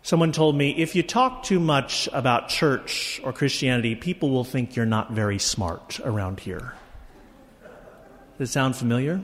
someone 0.02 0.32
told 0.32 0.54
me 0.54 0.76
if 0.76 0.94
you 0.94 1.02
talk 1.02 1.44
too 1.44 1.58
much 1.58 2.10
about 2.12 2.50
church 2.50 3.22
or 3.24 3.32
Christianity, 3.32 3.94
people 3.94 4.28
will 4.28 4.44
think 4.44 4.76
you're 4.76 4.84
not 4.84 5.12
very 5.12 5.38
smart 5.38 5.98
around 6.04 6.40
here. 6.40 6.74
Does 8.36 8.50
it 8.50 8.52
sound 8.52 8.76
familiar? 8.76 9.22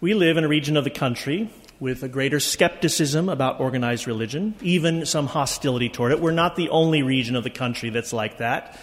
We 0.00 0.14
live 0.14 0.36
in 0.36 0.42
a 0.42 0.48
region 0.48 0.76
of 0.76 0.82
the 0.82 0.90
country 0.90 1.50
with 1.78 2.02
a 2.02 2.08
greater 2.08 2.40
skepticism 2.40 3.28
about 3.28 3.60
organized 3.60 4.08
religion, 4.08 4.56
even 4.60 5.06
some 5.06 5.28
hostility 5.28 5.88
toward 5.88 6.10
it. 6.10 6.20
We're 6.20 6.32
not 6.32 6.56
the 6.56 6.70
only 6.70 7.04
region 7.04 7.36
of 7.36 7.44
the 7.44 7.50
country 7.50 7.90
that's 7.90 8.12
like 8.12 8.38
that. 8.38 8.76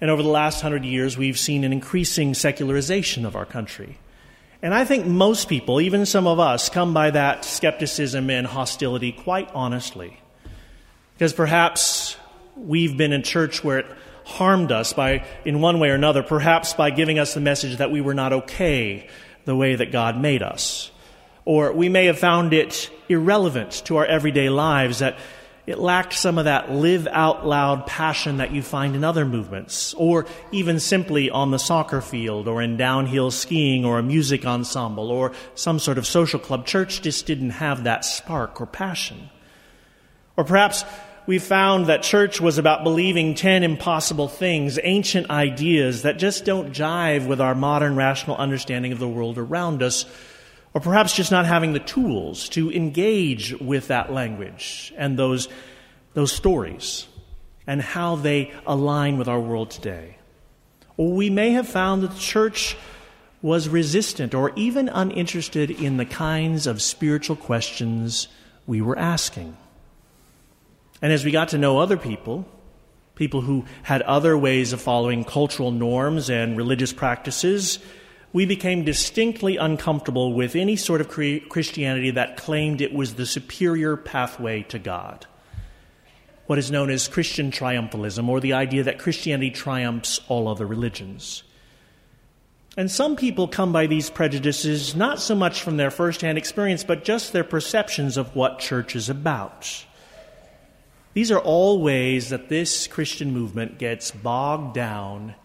And 0.00 0.10
over 0.10 0.22
the 0.22 0.28
last 0.28 0.60
hundred 0.60 0.84
years, 0.84 1.16
we've 1.16 1.38
seen 1.38 1.64
an 1.64 1.72
increasing 1.72 2.34
secularization 2.34 3.24
of 3.24 3.36
our 3.36 3.46
country. 3.46 3.98
And 4.62 4.72
I 4.74 4.84
think 4.84 5.06
most 5.06 5.48
people, 5.48 5.80
even 5.80 6.06
some 6.06 6.26
of 6.26 6.40
us, 6.40 6.68
come 6.68 6.94
by 6.94 7.10
that 7.10 7.44
skepticism 7.44 8.30
and 8.30 8.46
hostility 8.46 9.12
quite 9.12 9.50
honestly. 9.54 10.18
Because 11.14 11.32
perhaps 11.32 12.16
we've 12.56 12.96
been 12.96 13.12
in 13.12 13.22
church 13.22 13.62
where 13.62 13.80
it 13.80 13.86
harmed 14.24 14.72
us 14.72 14.92
by, 14.92 15.24
in 15.44 15.60
one 15.60 15.78
way 15.80 15.90
or 15.90 15.94
another, 15.94 16.22
perhaps 16.22 16.72
by 16.72 16.90
giving 16.90 17.18
us 17.18 17.34
the 17.34 17.40
message 17.40 17.76
that 17.76 17.90
we 17.90 18.00
were 18.00 18.14
not 18.14 18.32
okay 18.32 19.08
the 19.44 19.54
way 19.54 19.76
that 19.76 19.92
God 19.92 20.18
made 20.18 20.42
us. 20.42 20.90
Or 21.44 21.72
we 21.72 21.90
may 21.90 22.06
have 22.06 22.18
found 22.18 22.54
it 22.54 22.90
irrelevant 23.08 23.82
to 23.84 23.98
our 23.98 24.06
everyday 24.06 24.48
lives, 24.48 25.00
that 25.00 25.18
it 25.66 25.78
lacked 25.78 26.12
some 26.12 26.36
of 26.36 26.44
that 26.44 26.70
live 26.70 27.06
out 27.10 27.46
loud 27.46 27.86
passion 27.86 28.36
that 28.36 28.52
you 28.52 28.62
find 28.62 28.94
in 28.94 29.02
other 29.02 29.24
movements, 29.24 29.94
or 29.94 30.26
even 30.52 30.78
simply 30.78 31.30
on 31.30 31.50
the 31.50 31.58
soccer 31.58 32.02
field, 32.02 32.48
or 32.48 32.60
in 32.60 32.76
downhill 32.76 33.30
skiing, 33.30 33.84
or 33.84 33.98
a 33.98 34.02
music 34.02 34.44
ensemble, 34.44 35.10
or 35.10 35.32
some 35.54 35.78
sort 35.78 35.96
of 35.96 36.06
social 36.06 36.38
club. 36.38 36.66
Church 36.66 37.00
just 37.00 37.24
didn't 37.24 37.50
have 37.50 37.84
that 37.84 38.04
spark 38.04 38.60
or 38.60 38.66
passion. 38.66 39.30
Or 40.36 40.44
perhaps 40.44 40.84
we 41.26 41.38
found 41.38 41.86
that 41.86 42.02
church 42.02 42.40
was 42.40 42.58
about 42.58 42.84
believing 42.84 43.34
10 43.34 43.62
impossible 43.62 44.28
things, 44.28 44.78
ancient 44.82 45.30
ideas 45.30 46.02
that 46.02 46.18
just 46.18 46.44
don't 46.44 46.72
jive 46.72 47.26
with 47.26 47.40
our 47.40 47.54
modern 47.54 47.96
rational 47.96 48.36
understanding 48.36 48.92
of 48.92 48.98
the 48.98 49.08
world 49.08 49.38
around 49.38 49.82
us 49.82 50.04
or 50.74 50.80
perhaps 50.80 51.14
just 51.14 51.30
not 51.30 51.46
having 51.46 51.72
the 51.72 51.80
tools 51.80 52.48
to 52.50 52.70
engage 52.72 53.54
with 53.60 53.88
that 53.88 54.12
language 54.12 54.92
and 54.96 55.16
those, 55.16 55.48
those 56.14 56.32
stories 56.32 57.06
and 57.66 57.80
how 57.80 58.16
they 58.16 58.52
align 58.66 59.16
with 59.16 59.28
our 59.28 59.40
world 59.40 59.70
today. 59.70 60.18
Or 60.96 61.12
we 61.12 61.30
may 61.30 61.52
have 61.52 61.68
found 61.68 62.02
that 62.02 62.10
the 62.10 62.18
church 62.18 62.76
was 63.40 63.68
resistant 63.68 64.34
or 64.34 64.52
even 64.56 64.88
uninterested 64.88 65.70
in 65.70 65.96
the 65.96 66.04
kinds 66.04 66.66
of 66.66 66.82
spiritual 66.82 67.36
questions 67.36 68.26
we 68.66 68.80
were 68.80 68.98
asking. 68.98 69.56
And 71.00 71.12
as 71.12 71.24
we 71.24 71.30
got 71.30 71.50
to 71.50 71.58
know 71.58 71.78
other 71.78 71.96
people, 71.96 72.46
people 73.14 73.42
who 73.42 73.64
had 73.82 74.02
other 74.02 74.36
ways 74.36 74.72
of 74.72 74.80
following 74.80 75.24
cultural 75.24 75.70
norms 75.70 76.30
and 76.30 76.56
religious 76.56 76.92
practices, 76.92 77.78
we 78.34 78.44
became 78.44 78.84
distinctly 78.84 79.56
uncomfortable 79.56 80.32
with 80.32 80.56
any 80.56 80.74
sort 80.74 81.00
of 81.00 81.08
Christianity 81.08 82.10
that 82.10 82.36
claimed 82.36 82.80
it 82.80 82.92
was 82.92 83.14
the 83.14 83.26
superior 83.26 83.96
pathway 83.96 84.64
to 84.64 84.78
God. 84.80 85.24
What 86.46 86.58
is 86.58 86.68
known 86.68 86.90
as 86.90 87.06
Christian 87.06 87.52
triumphalism, 87.52 88.28
or 88.28 88.40
the 88.40 88.54
idea 88.54 88.82
that 88.82 88.98
Christianity 88.98 89.52
triumphs 89.52 90.20
all 90.26 90.48
other 90.48 90.66
religions. 90.66 91.44
And 92.76 92.90
some 92.90 93.14
people 93.14 93.46
come 93.46 93.72
by 93.72 93.86
these 93.86 94.10
prejudices 94.10 94.96
not 94.96 95.20
so 95.20 95.36
much 95.36 95.62
from 95.62 95.76
their 95.76 95.92
firsthand 95.92 96.36
experience, 96.36 96.82
but 96.82 97.04
just 97.04 97.32
their 97.32 97.44
perceptions 97.44 98.16
of 98.16 98.34
what 98.34 98.58
church 98.58 98.96
is 98.96 99.08
about. 99.08 99.84
These 101.12 101.30
are 101.30 101.38
all 101.38 101.80
ways 101.80 102.30
that 102.30 102.48
this 102.48 102.88
Christian 102.88 103.32
movement 103.32 103.78
gets 103.78 104.10
bogged 104.10 104.74
down 104.74 105.36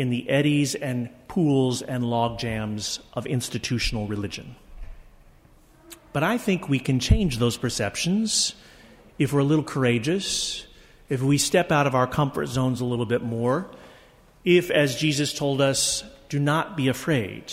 in 0.00 0.08
the 0.08 0.28
eddies 0.30 0.74
and 0.74 1.10
pools 1.28 1.82
and 1.82 2.02
log 2.02 2.38
jams 2.38 3.00
of 3.12 3.26
institutional 3.26 4.06
religion. 4.06 4.56
But 6.14 6.22
I 6.22 6.38
think 6.38 6.68
we 6.68 6.78
can 6.78 6.98
change 6.98 7.36
those 7.36 7.58
perceptions 7.58 8.54
if 9.18 9.32
we're 9.34 9.40
a 9.40 9.44
little 9.44 9.62
courageous, 9.62 10.66
if 11.10 11.20
we 11.20 11.36
step 11.36 11.70
out 11.70 11.86
of 11.86 11.94
our 11.94 12.06
comfort 12.06 12.46
zones 12.46 12.80
a 12.80 12.86
little 12.86 13.04
bit 13.04 13.22
more, 13.22 13.70
if, 14.42 14.70
as 14.70 14.96
Jesus 14.96 15.34
told 15.34 15.60
us, 15.60 16.02
do 16.30 16.38
not 16.38 16.78
be 16.78 16.88
afraid. 16.88 17.52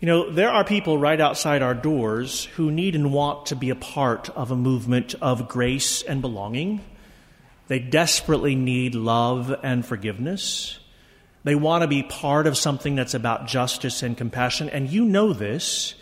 You 0.00 0.06
know, 0.06 0.30
there 0.30 0.50
are 0.50 0.64
people 0.64 0.96
right 0.96 1.20
outside 1.20 1.60
our 1.60 1.74
doors 1.74 2.46
who 2.56 2.70
need 2.70 2.94
and 2.94 3.12
want 3.12 3.46
to 3.46 3.56
be 3.56 3.68
a 3.68 3.76
part 3.76 4.30
of 4.30 4.50
a 4.50 4.56
movement 4.56 5.14
of 5.20 5.48
grace 5.48 6.00
and 6.00 6.22
belonging. 6.22 6.80
They 7.68 7.78
desperately 7.78 8.54
need 8.54 8.94
love 8.94 9.54
and 9.62 9.84
forgiveness. 9.84 10.78
They 11.44 11.54
want 11.54 11.82
to 11.82 11.88
be 11.88 12.02
part 12.02 12.46
of 12.46 12.56
something 12.56 12.96
that's 12.96 13.14
about 13.14 13.46
justice 13.46 14.02
and 14.02 14.16
compassion, 14.16 14.70
and 14.70 14.90
you 14.90 15.04
know 15.04 15.32
this 15.32 15.94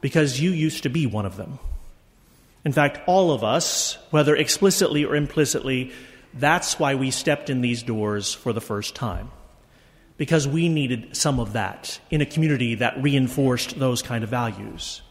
because 0.00 0.40
you 0.40 0.50
used 0.50 0.84
to 0.84 0.88
be 0.88 1.06
one 1.06 1.26
of 1.26 1.36
them. 1.36 1.58
In 2.64 2.72
fact, 2.72 3.00
all 3.06 3.32
of 3.32 3.42
us, 3.44 3.98
whether 4.10 4.34
explicitly 4.34 5.04
or 5.04 5.16
implicitly, 5.16 5.92
that's 6.34 6.78
why 6.78 6.94
we 6.94 7.10
stepped 7.10 7.50
in 7.50 7.60
these 7.60 7.82
doors 7.82 8.32
for 8.32 8.52
the 8.52 8.60
first 8.60 8.94
time. 8.94 9.30
Because 10.16 10.48
we 10.48 10.68
needed 10.68 11.16
some 11.16 11.40
of 11.40 11.52
that 11.54 12.00
in 12.10 12.20
a 12.20 12.26
community 12.26 12.76
that 12.76 13.02
reinforced 13.02 13.78
those 13.78 14.02
kind 14.02 14.24
of 14.24 14.30
values. 14.30 15.02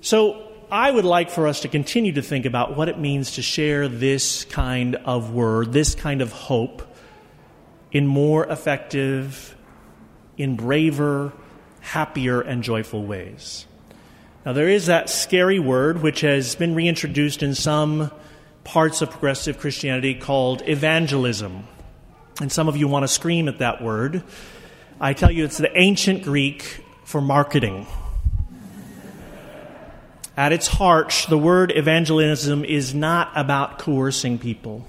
So, 0.00 0.48
I 0.70 0.90
would 0.90 1.04
like 1.04 1.28
for 1.28 1.46
us 1.46 1.60
to 1.60 1.68
continue 1.68 2.12
to 2.12 2.22
think 2.22 2.46
about 2.46 2.76
what 2.76 2.88
it 2.88 2.98
means 2.98 3.32
to 3.32 3.42
share 3.42 3.88
this 3.88 4.44
kind 4.46 4.96
of 4.96 5.34
word, 5.34 5.72
this 5.72 5.94
kind 5.94 6.22
of 6.22 6.32
hope 6.32 6.91
in 7.92 8.06
more 8.06 8.46
effective, 8.46 9.54
in 10.36 10.56
braver, 10.56 11.32
happier, 11.80 12.40
and 12.40 12.62
joyful 12.62 13.04
ways. 13.04 13.66
Now, 14.44 14.54
there 14.54 14.68
is 14.68 14.86
that 14.86 15.08
scary 15.08 15.60
word 15.60 16.02
which 16.02 16.22
has 16.22 16.56
been 16.56 16.74
reintroduced 16.74 17.42
in 17.42 17.54
some 17.54 18.10
parts 18.64 19.02
of 19.02 19.10
progressive 19.10 19.58
Christianity 19.58 20.14
called 20.14 20.62
evangelism. 20.66 21.64
And 22.40 22.50
some 22.50 22.66
of 22.66 22.76
you 22.76 22.88
want 22.88 23.04
to 23.04 23.08
scream 23.08 23.46
at 23.46 23.58
that 23.58 23.82
word. 23.82 24.24
I 25.00 25.12
tell 25.12 25.30
you, 25.30 25.44
it's 25.44 25.58
the 25.58 25.76
ancient 25.78 26.24
Greek 26.24 26.82
for 27.04 27.20
marketing. 27.20 27.86
At 30.36 30.52
its 30.52 30.66
heart, 30.66 31.26
the 31.28 31.36
word 31.36 31.72
evangelism 31.76 32.64
is 32.64 32.94
not 32.94 33.30
about 33.36 33.78
coercing 33.78 34.38
people. 34.38 34.86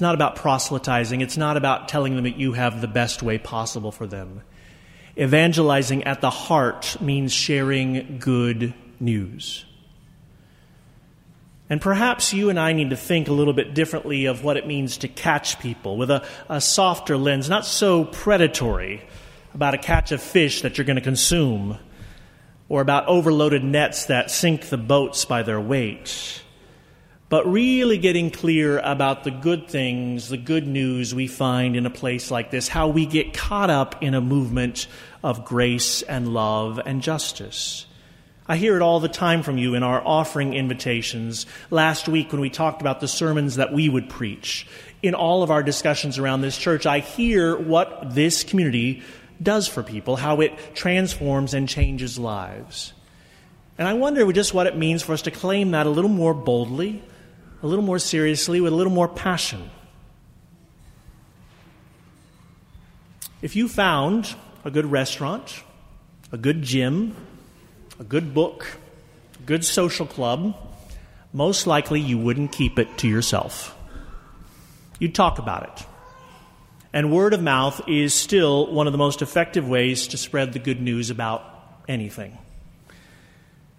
It's 0.00 0.02
not 0.02 0.14
about 0.14 0.36
proselytizing. 0.36 1.20
It's 1.20 1.36
not 1.36 1.58
about 1.58 1.86
telling 1.86 2.14
them 2.14 2.24
that 2.24 2.38
you 2.38 2.54
have 2.54 2.80
the 2.80 2.88
best 2.88 3.22
way 3.22 3.36
possible 3.36 3.92
for 3.92 4.06
them. 4.06 4.40
Evangelizing 5.14 6.04
at 6.04 6.22
the 6.22 6.30
heart 6.30 6.96
means 7.02 7.34
sharing 7.34 8.16
good 8.18 8.72
news. 8.98 9.66
And 11.68 11.82
perhaps 11.82 12.32
you 12.32 12.48
and 12.48 12.58
I 12.58 12.72
need 12.72 12.88
to 12.88 12.96
think 12.96 13.28
a 13.28 13.34
little 13.34 13.52
bit 13.52 13.74
differently 13.74 14.24
of 14.24 14.42
what 14.42 14.56
it 14.56 14.66
means 14.66 14.96
to 14.96 15.08
catch 15.08 15.58
people 15.58 15.98
with 15.98 16.10
a, 16.10 16.26
a 16.48 16.62
softer 16.62 17.18
lens, 17.18 17.50
not 17.50 17.66
so 17.66 18.06
predatory 18.06 19.02
about 19.52 19.74
a 19.74 19.78
catch 19.78 20.12
of 20.12 20.22
fish 20.22 20.62
that 20.62 20.78
you're 20.78 20.86
going 20.86 20.96
to 20.96 21.02
consume, 21.02 21.78
or 22.70 22.80
about 22.80 23.06
overloaded 23.06 23.62
nets 23.62 24.06
that 24.06 24.30
sink 24.30 24.70
the 24.70 24.78
boats 24.78 25.26
by 25.26 25.42
their 25.42 25.60
weight 25.60 26.40
but 27.30 27.46
really 27.46 27.96
getting 27.96 28.28
clear 28.28 28.80
about 28.80 29.22
the 29.22 29.30
good 29.30 29.68
things, 29.68 30.28
the 30.28 30.36
good 30.36 30.66
news 30.66 31.14
we 31.14 31.28
find 31.28 31.76
in 31.76 31.86
a 31.86 31.90
place 31.90 32.30
like 32.30 32.50
this, 32.50 32.66
how 32.66 32.88
we 32.88 33.06
get 33.06 33.32
caught 33.32 33.70
up 33.70 34.02
in 34.02 34.14
a 34.14 34.20
movement 34.20 34.88
of 35.22 35.44
grace 35.44 36.02
and 36.02 36.34
love 36.34 36.80
and 36.84 37.00
justice. 37.00 37.86
I 38.48 38.56
hear 38.56 38.74
it 38.74 38.82
all 38.82 38.98
the 38.98 39.08
time 39.08 39.44
from 39.44 39.58
you 39.58 39.76
in 39.76 39.84
our 39.84 40.04
offering 40.04 40.54
invitations. 40.54 41.46
Last 41.70 42.08
week, 42.08 42.32
when 42.32 42.40
we 42.40 42.50
talked 42.50 42.80
about 42.80 42.98
the 42.98 43.06
sermons 43.06 43.54
that 43.54 43.72
we 43.72 43.88
would 43.88 44.10
preach, 44.10 44.66
in 45.00 45.14
all 45.14 45.44
of 45.44 45.52
our 45.52 45.62
discussions 45.62 46.18
around 46.18 46.40
this 46.40 46.58
church, 46.58 46.84
I 46.84 46.98
hear 46.98 47.56
what 47.56 48.12
this 48.12 48.42
community 48.42 49.04
does 49.40 49.68
for 49.68 49.84
people, 49.84 50.16
how 50.16 50.40
it 50.40 50.52
transforms 50.74 51.54
and 51.54 51.68
changes 51.68 52.18
lives. 52.18 52.92
And 53.78 53.86
I 53.86 53.94
wonder 53.94 54.30
just 54.32 54.52
what 54.52 54.66
it 54.66 54.76
means 54.76 55.04
for 55.04 55.12
us 55.12 55.22
to 55.22 55.30
claim 55.30 55.70
that 55.70 55.86
a 55.86 55.90
little 55.90 56.10
more 56.10 56.34
boldly, 56.34 57.04
a 57.62 57.66
little 57.66 57.84
more 57.84 57.98
seriously, 57.98 58.60
with 58.60 58.72
a 58.72 58.76
little 58.76 58.92
more 58.92 59.08
passion. 59.08 59.70
If 63.42 63.56
you 63.56 63.68
found 63.68 64.34
a 64.64 64.70
good 64.70 64.86
restaurant, 64.86 65.62
a 66.32 66.36
good 66.36 66.62
gym, 66.62 67.16
a 67.98 68.04
good 68.04 68.34
book, 68.34 68.78
a 69.38 69.42
good 69.42 69.64
social 69.64 70.06
club, 70.06 70.54
most 71.32 71.66
likely 71.66 72.00
you 72.00 72.18
wouldn't 72.18 72.52
keep 72.52 72.78
it 72.78 72.98
to 72.98 73.08
yourself. 73.08 73.76
you'd 74.98 75.14
talk 75.14 75.38
about 75.38 75.62
it. 75.64 75.86
And 76.92 77.12
word 77.12 77.34
of 77.34 77.42
mouth 77.42 77.80
is 77.88 78.12
still 78.12 78.72
one 78.72 78.86
of 78.86 78.92
the 78.92 78.98
most 78.98 79.22
effective 79.22 79.66
ways 79.68 80.08
to 80.08 80.16
spread 80.18 80.52
the 80.52 80.58
good 80.58 80.80
news 80.80 81.10
about 81.10 81.42
anything. 81.88 82.36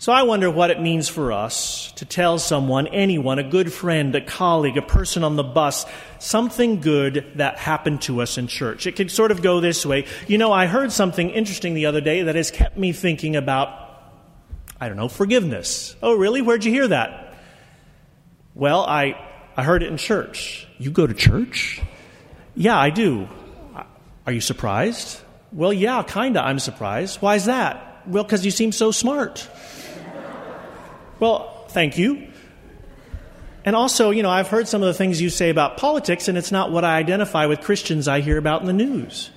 So 0.02 0.12
I 0.12 0.24
wonder 0.24 0.50
what 0.50 0.72
it 0.72 0.82
means 0.82 1.10
for 1.10 1.32
us 1.32 1.92
to 1.98 2.06
tell 2.06 2.40
someone, 2.40 2.88
anyone, 2.88 3.38
a 3.38 3.44
good 3.44 3.72
friend, 3.72 4.16
a 4.16 4.22
colleague, 4.22 4.76
a 4.76 4.82
person 4.82 5.24
on 5.24 5.36
the 5.36 5.44
bus, 5.44 5.86
something 6.18 6.82
good 6.82 7.34
that 7.36 7.60
happened 7.60 8.02
to 8.02 8.24
us 8.24 8.40
in 8.40 8.48
church. 8.48 8.88
It 8.88 8.96
could 8.96 9.12
sort 9.12 9.30
of 9.30 9.44
go 9.44 9.60
this 9.60 9.86
way. 9.86 10.08
You 10.28 10.40
know, 10.40 10.52
I 10.52 10.66
heard 10.66 10.92
something 10.92 11.30
interesting 11.30 11.76
the 11.76 11.86
other 11.86 12.02
day 12.02 12.24
that 12.24 12.34
has 12.34 12.50
kept 12.50 12.80
me 12.80 12.94
thinking 12.94 13.36
about, 13.36 13.70
I 14.80 14.88
don't 14.88 14.98
know, 14.98 15.08
forgiveness. 15.08 15.96
Oh, 16.02 16.16
really? 16.16 16.42
Where'd 16.42 16.66
you 16.66 16.72
hear 16.72 16.88
that? 16.88 17.38
Well, 18.56 18.84
I, 18.84 19.24
I 19.56 19.64
heard 19.64 19.84
it 19.84 19.92
in 19.92 19.98
church. 19.98 20.66
You 20.80 20.90
go 20.90 21.06
to 21.06 21.14
church? 21.14 21.80
Yeah, 22.56 22.76
I 22.76 22.90
do. 22.90 23.30
Are 24.26 24.34
you 24.34 24.42
surprised? 24.42 25.22
Well, 25.52 25.72
yeah, 25.72 26.02
kinda, 26.02 26.44
I'm 26.44 26.58
surprised. 26.58 27.22
Why 27.22 27.36
is 27.36 27.46
that? 27.46 28.02
Well, 28.08 28.24
because 28.24 28.44
you 28.44 28.50
seem 28.50 28.72
so 28.72 28.90
smart. 28.90 29.48
Well, 31.22 31.66
thank 31.70 32.00
you. 32.00 32.28
And 33.64 33.76
also, 33.76 34.10
you 34.10 34.24
know, 34.24 34.32
I've 34.32 34.48
heard 34.48 34.68
some 34.68 34.82
of 34.82 34.88
the 34.88 34.94
things 34.96 35.22
you 35.22 35.30
say 35.30 35.52
about 35.52 35.78
politics, 35.78 36.28
and 36.28 36.36
it's 36.36 36.52
not 36.52 36.72
what 36.72 36.84
I 36.84 36.98
identify 36.98 37.46
with 37.46 37.62
Christians 37.62 38.08
I 38.08 38.22
hear 38.22 38.40
about 38.40 38.62
in 38.62 38.68
the 38.68 38.74
news. 38.74 39.30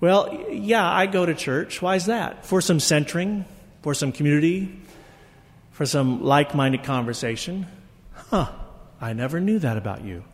Well, 0.00 0.46
yeah, 0.50 0.90
I 0.90 1.04
go 1.04 1.26
to 1.26 1.34
church. 1.34 1.82
Why 1.82 1.96
is 1.96 2.06
that? 2.06 2.46
For 2.46 2.62
some 2.62 2.80
centering, 2.80 3.44
for 3.82 3.92
some 3.92 4.12
community, 4.12 4.80
for 5.72 5.84
some 5.84 6.22
like 6.22 6.54
minded 6.54 6.84
conversation. 6.84 7.66
Huh, 8.14 8.50
I 8.98 9.12
never 9.12 9.40
knew 9.40 9.58
that 9.58 9.76
about 9.76 10.04
you. 10.04 10.24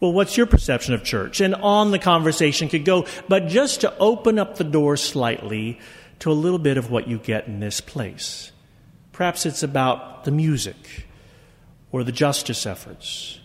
Well, 0.00 0.12
what's 0.12 0.36
your 0.36 0.46
perception 0.46 0.94
of 0.94 1.04
church? 1.04 1.40
And 1.40 1.54
on 1.54 1.92
the 1.92 2.00
conversation 2.00 2.68
could 2.68 2.84
go, 2.84 3.06
but 3.28 3.46
just 3.46 3.82
to 3.82 3.96
open 3.98 4.40
up 4.40 4.56
the 4.56 4.64
door 4.64 4.96
slightly 4.96 5.78
to 6.18 6.32
a 6.32 6.34
little 6.34 6.58
bit 6.58 6.78
of 6.78 6.90
what 6.90 7.06
you 7.06 7.18
get 7.18 7.46
in 7.46 7.60
this 7.60 7.80
place. 7.80 8.50
Perhaps 9.18 9.46
it's 9.46 9.64
about 9.64 10.22
the 10.22 10.30
music 10.30 11.08
or 11.90 12.04
the 12.04 12.12
justice 12.12 12.66
efforts. 12.66 13.40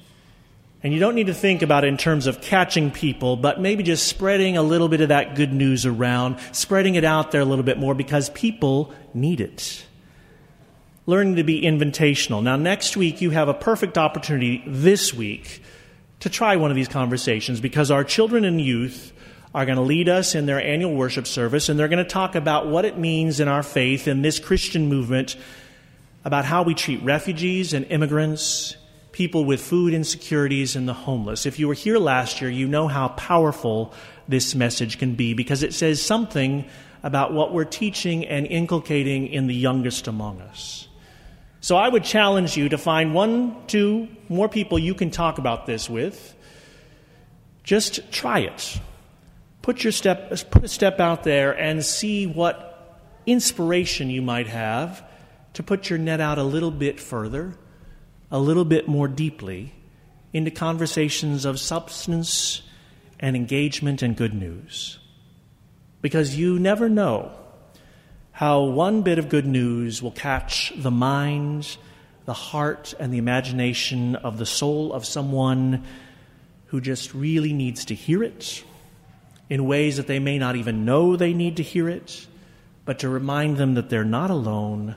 And 0.84 0.94
you 0.94 1.00
don't 1.00 1.16
need 1.16 1.26
to 1.26 1.34
think 1.34 1.64
about 1.64 1.84
it 1.84 1.88
in 1.88 1.98
terms 1.98 2.28
of 2.28 2.42
catching 2.42 2.92
people, 2.92 3.38
but 3.38 3.60
maybe 3.60 3.82
just 3.82 4.08
spreading 4.08 4.56
a 4.56 4.62
little 4.62 4.88
bit 4.88 5.02
of 5.02 5.10
that 5.10 5.34
good 5.34 5.52
news 5.52 5.88
around, 5.88 6.38
spreading 6.52 6.94
it 6.94 7.04
out 7.04 7.32
there 7.32 7.42
a 7.42 7.46
little 7.46 7.64
bit 7.64 7.80
more 7.80 7.96
because 7.96 8.30
people 8.30 8.94
need 9.16 9.42
it. 9.42 9.84
Learning 11.08 11.38
to 11.38 11.44
be 11.44 11.64
invitational. 11.64 12.44
Now, 12.44 12.56
next 12.56 12.96
week, 12.96 13.20
you 13.20 13.32
have 13.32 13.48
a 13.48 13.54
perfect 13.56 13.98
opportunity 13.98 14.64
this 14.68 15.12
week 15.12 15.64
to 16.20 16.30
try 16.30 16.56
one 16.56 16.70
of 16.70 16.76
these 16.76 16.88
conversations 16.88 17.60
because 17.60 17.90
our 17.90 18.04
children 18.04 18.46
and 18.46 18.62
youth 18.62 19.12
are 19.56 19.66
going 19.66 19.78
to 19.78 19.84
lead 19.84 20.08
us 20.08 20.36
in 20.36 20.46
their 20.46 20.62
annual 20.62 20.94
worship 20.94 21.26
service 21.26 21.68
and 21.68 21.80
they're 21.80 21.88
going 21.88 21.98
to 22.04 22.10
talk 22.10 22.36
about 22.36 22.68
what 22.68 22.86
it 22.86 23.00
means 23.00 23.40
in 23.40 23.48
our 23.48 23.64
faith 23.64 24.08
in 24.08 24.22
this 24.22 24.38
Christian 24.38 24.88
movement 24.88 25.36
about 26.26 26.46
how 26.46 26.64
we 26.64 26.74
treat 26.74 27.02
refugees 27.04 27.74
and 27.74 27.86
immigrants, 27.88 28.76
people 29.12 29.46
with 29.46 29.62
food 29.62 29.94
insecurities, 29.94 30.76
and 30.76 30.88
the 30.88 30.94
homeless. 30.94 31.46
If 31.46 31.60
you 31.60 31.68
were 31.68 31.74
here 31.74 31.98
last 31.98 32.42
year, 32.42 32.50
you 32.50 32.68
know 32.68 32.88
how 32.88 33.10
powerful 33.10 33.94
this 34.28 34.56
message 34.56 35.00
can 35.00 35.16
be 35.16 35.34
because 35.34 35.64
it 35.64 35.74
says 35.74 36.02
something 36.02 36.66
about 37.04 37.34
what 37.34 37.54
we're 37.54 37.66
teaching 37.66 38.26
and 38.26 38.48
inculcating 38.48 39.28
in 39.28 39.48
the 39.48 39.56
youngest 39.56 40.08
among 40.08 40.40
us. 40.42 40.88
So 41.60 41.76
I 41.76 41.88
would 41.88 42.04
challenge 42.04 42.58
you 42.58 42.70
to 42.70 42.78
find 42.78 43.14
one, 43.14 43.68
two 43.68 44.08
more 44.30 44.50
people 44.50 44.80
you 44.80 44.94
can 44.94 45.12
talk 45.12 45.38
about 45.38 45.66
this 45.66 45.90
with. 45.90 46.36
Just 47.64 48.12
try 48.12 48.40
it. 48.40 48.80
Put 49.62 49.84
your 49.84 49.92
step 49.92 50.30
put 50.52 50.64
a 50.64 50.68
step 50.68 51.00
out 51.00 51.24
there 51.24 51.58
and 51.58 51.84
see 51.84 52.28
what 52.28 53.00
inspiration 53.26 54.10
you 54.10 54.22
might 54.22 54.48
have 54.48 55.04
to 55.54 55.64
put 55.64 55.90
your 55.90 56.00
net 56.00 56.20
out 56.20 56.38
a 56.38 56.44
little 56.44 56.72
bit 56.72 57.00
further, 57.00 57.56
a 58.32 58.40
little 58.40 58.66
bit 58.66 58.88
more 58.88 59.08
deeply 59.08 59.74
into 60.34 60.50
conversations 60.50 61.46
of 61.46 61.60
substance 61.60 62.64
and 63.20 63.36
engagement 63.36 64.02
and 64.02 64.18
good 64.18 64.34
news. 64.34 65.00
Because 66.02 66.36
you 66.36 66.60
never 66.60 66.90
know 66.90 67.32
how 68.32 68.64
one 68.64 69.04
bit 69.04 69.20
of 69.20 69.30
good 69.30 69.46
news 69.46 70.02
will 70.02 70.12
catch 70.12 70.74
the 70.76 70.92
mind, 70.92 71.78
the 72.26 72.34
heart, 72.34 72.94
and 73.00 73.14
the 73.14 73.20
imagination 73.20 74.16
of 74.16 74.40
the 74.40 74.46
soul 74.46 74.92
of 74.92 75.06
someone 75.06 75.84
who 76.66 76.82
just 76.82 77.14
really 77.14 77.54
needs 77.54 77.86
to 77.86 77.94
hear 77.94 78.24
it 78.24 78.64
in 79.50 79.68
ways 79.68 79.98
that 79.98 80.08
they 80.08 80.18
may 80.18 80.40
not 80.40 80.56
even 80.56 80.84
know 80.84 81.16
they 81.16 81.34
need 81.34 81.58
to 81.58 81.64
hear 81.64 81.88
it, 81.88 82.26
but 82.86 83.00
to 83.00 83.08
remind 83.08 83.58
them 83.58 83.76
that 83.76 83.90
they're 83.90 84.04
not 84.04 84.32
alone 84.32 84.96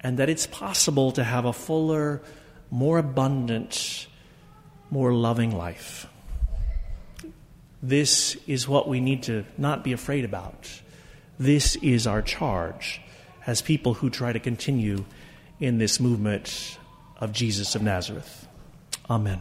and 0.00 0.18
that 0.18 0.28
it's 0.28 0.46
possible 0.46 1.12
to 1.12 1.24
have 1.24 1.44
a 1.44 1.52
fuller, 1.52 2.22
more 2.70 2.98
abundant, 2.98 4.06
more 4.90 5.12
loving 5.12 5.56
life. 5.56 6.06
This 7.82 8.36
is 8.46 8.68
what 8.68 8.88
we 8.88 9.00
need 9.00 9.24
to 9.24 9.44
not 9.58 9.84
be 9.84 9.92
afraid 9.92 10.24
about. 10.24 10.68
This 11.38 11.76
is 11.76 12.06
our 12.06 12.22
charge 12.22 13.00
as 13.46 13.62
people 13.62 13.94
who 13.94 14.10
try 14.10 14.32
to 14.32 14.40
continue 14.40 15.04
in 15.60 15.78
this 15.78 16.00
movement 16.00 16.78
of 17.18 17.32
Jesus 17.32 17.74
of 17.74 17.82
Nazareth. 17.82 18.48
Amen. 19.08 19.40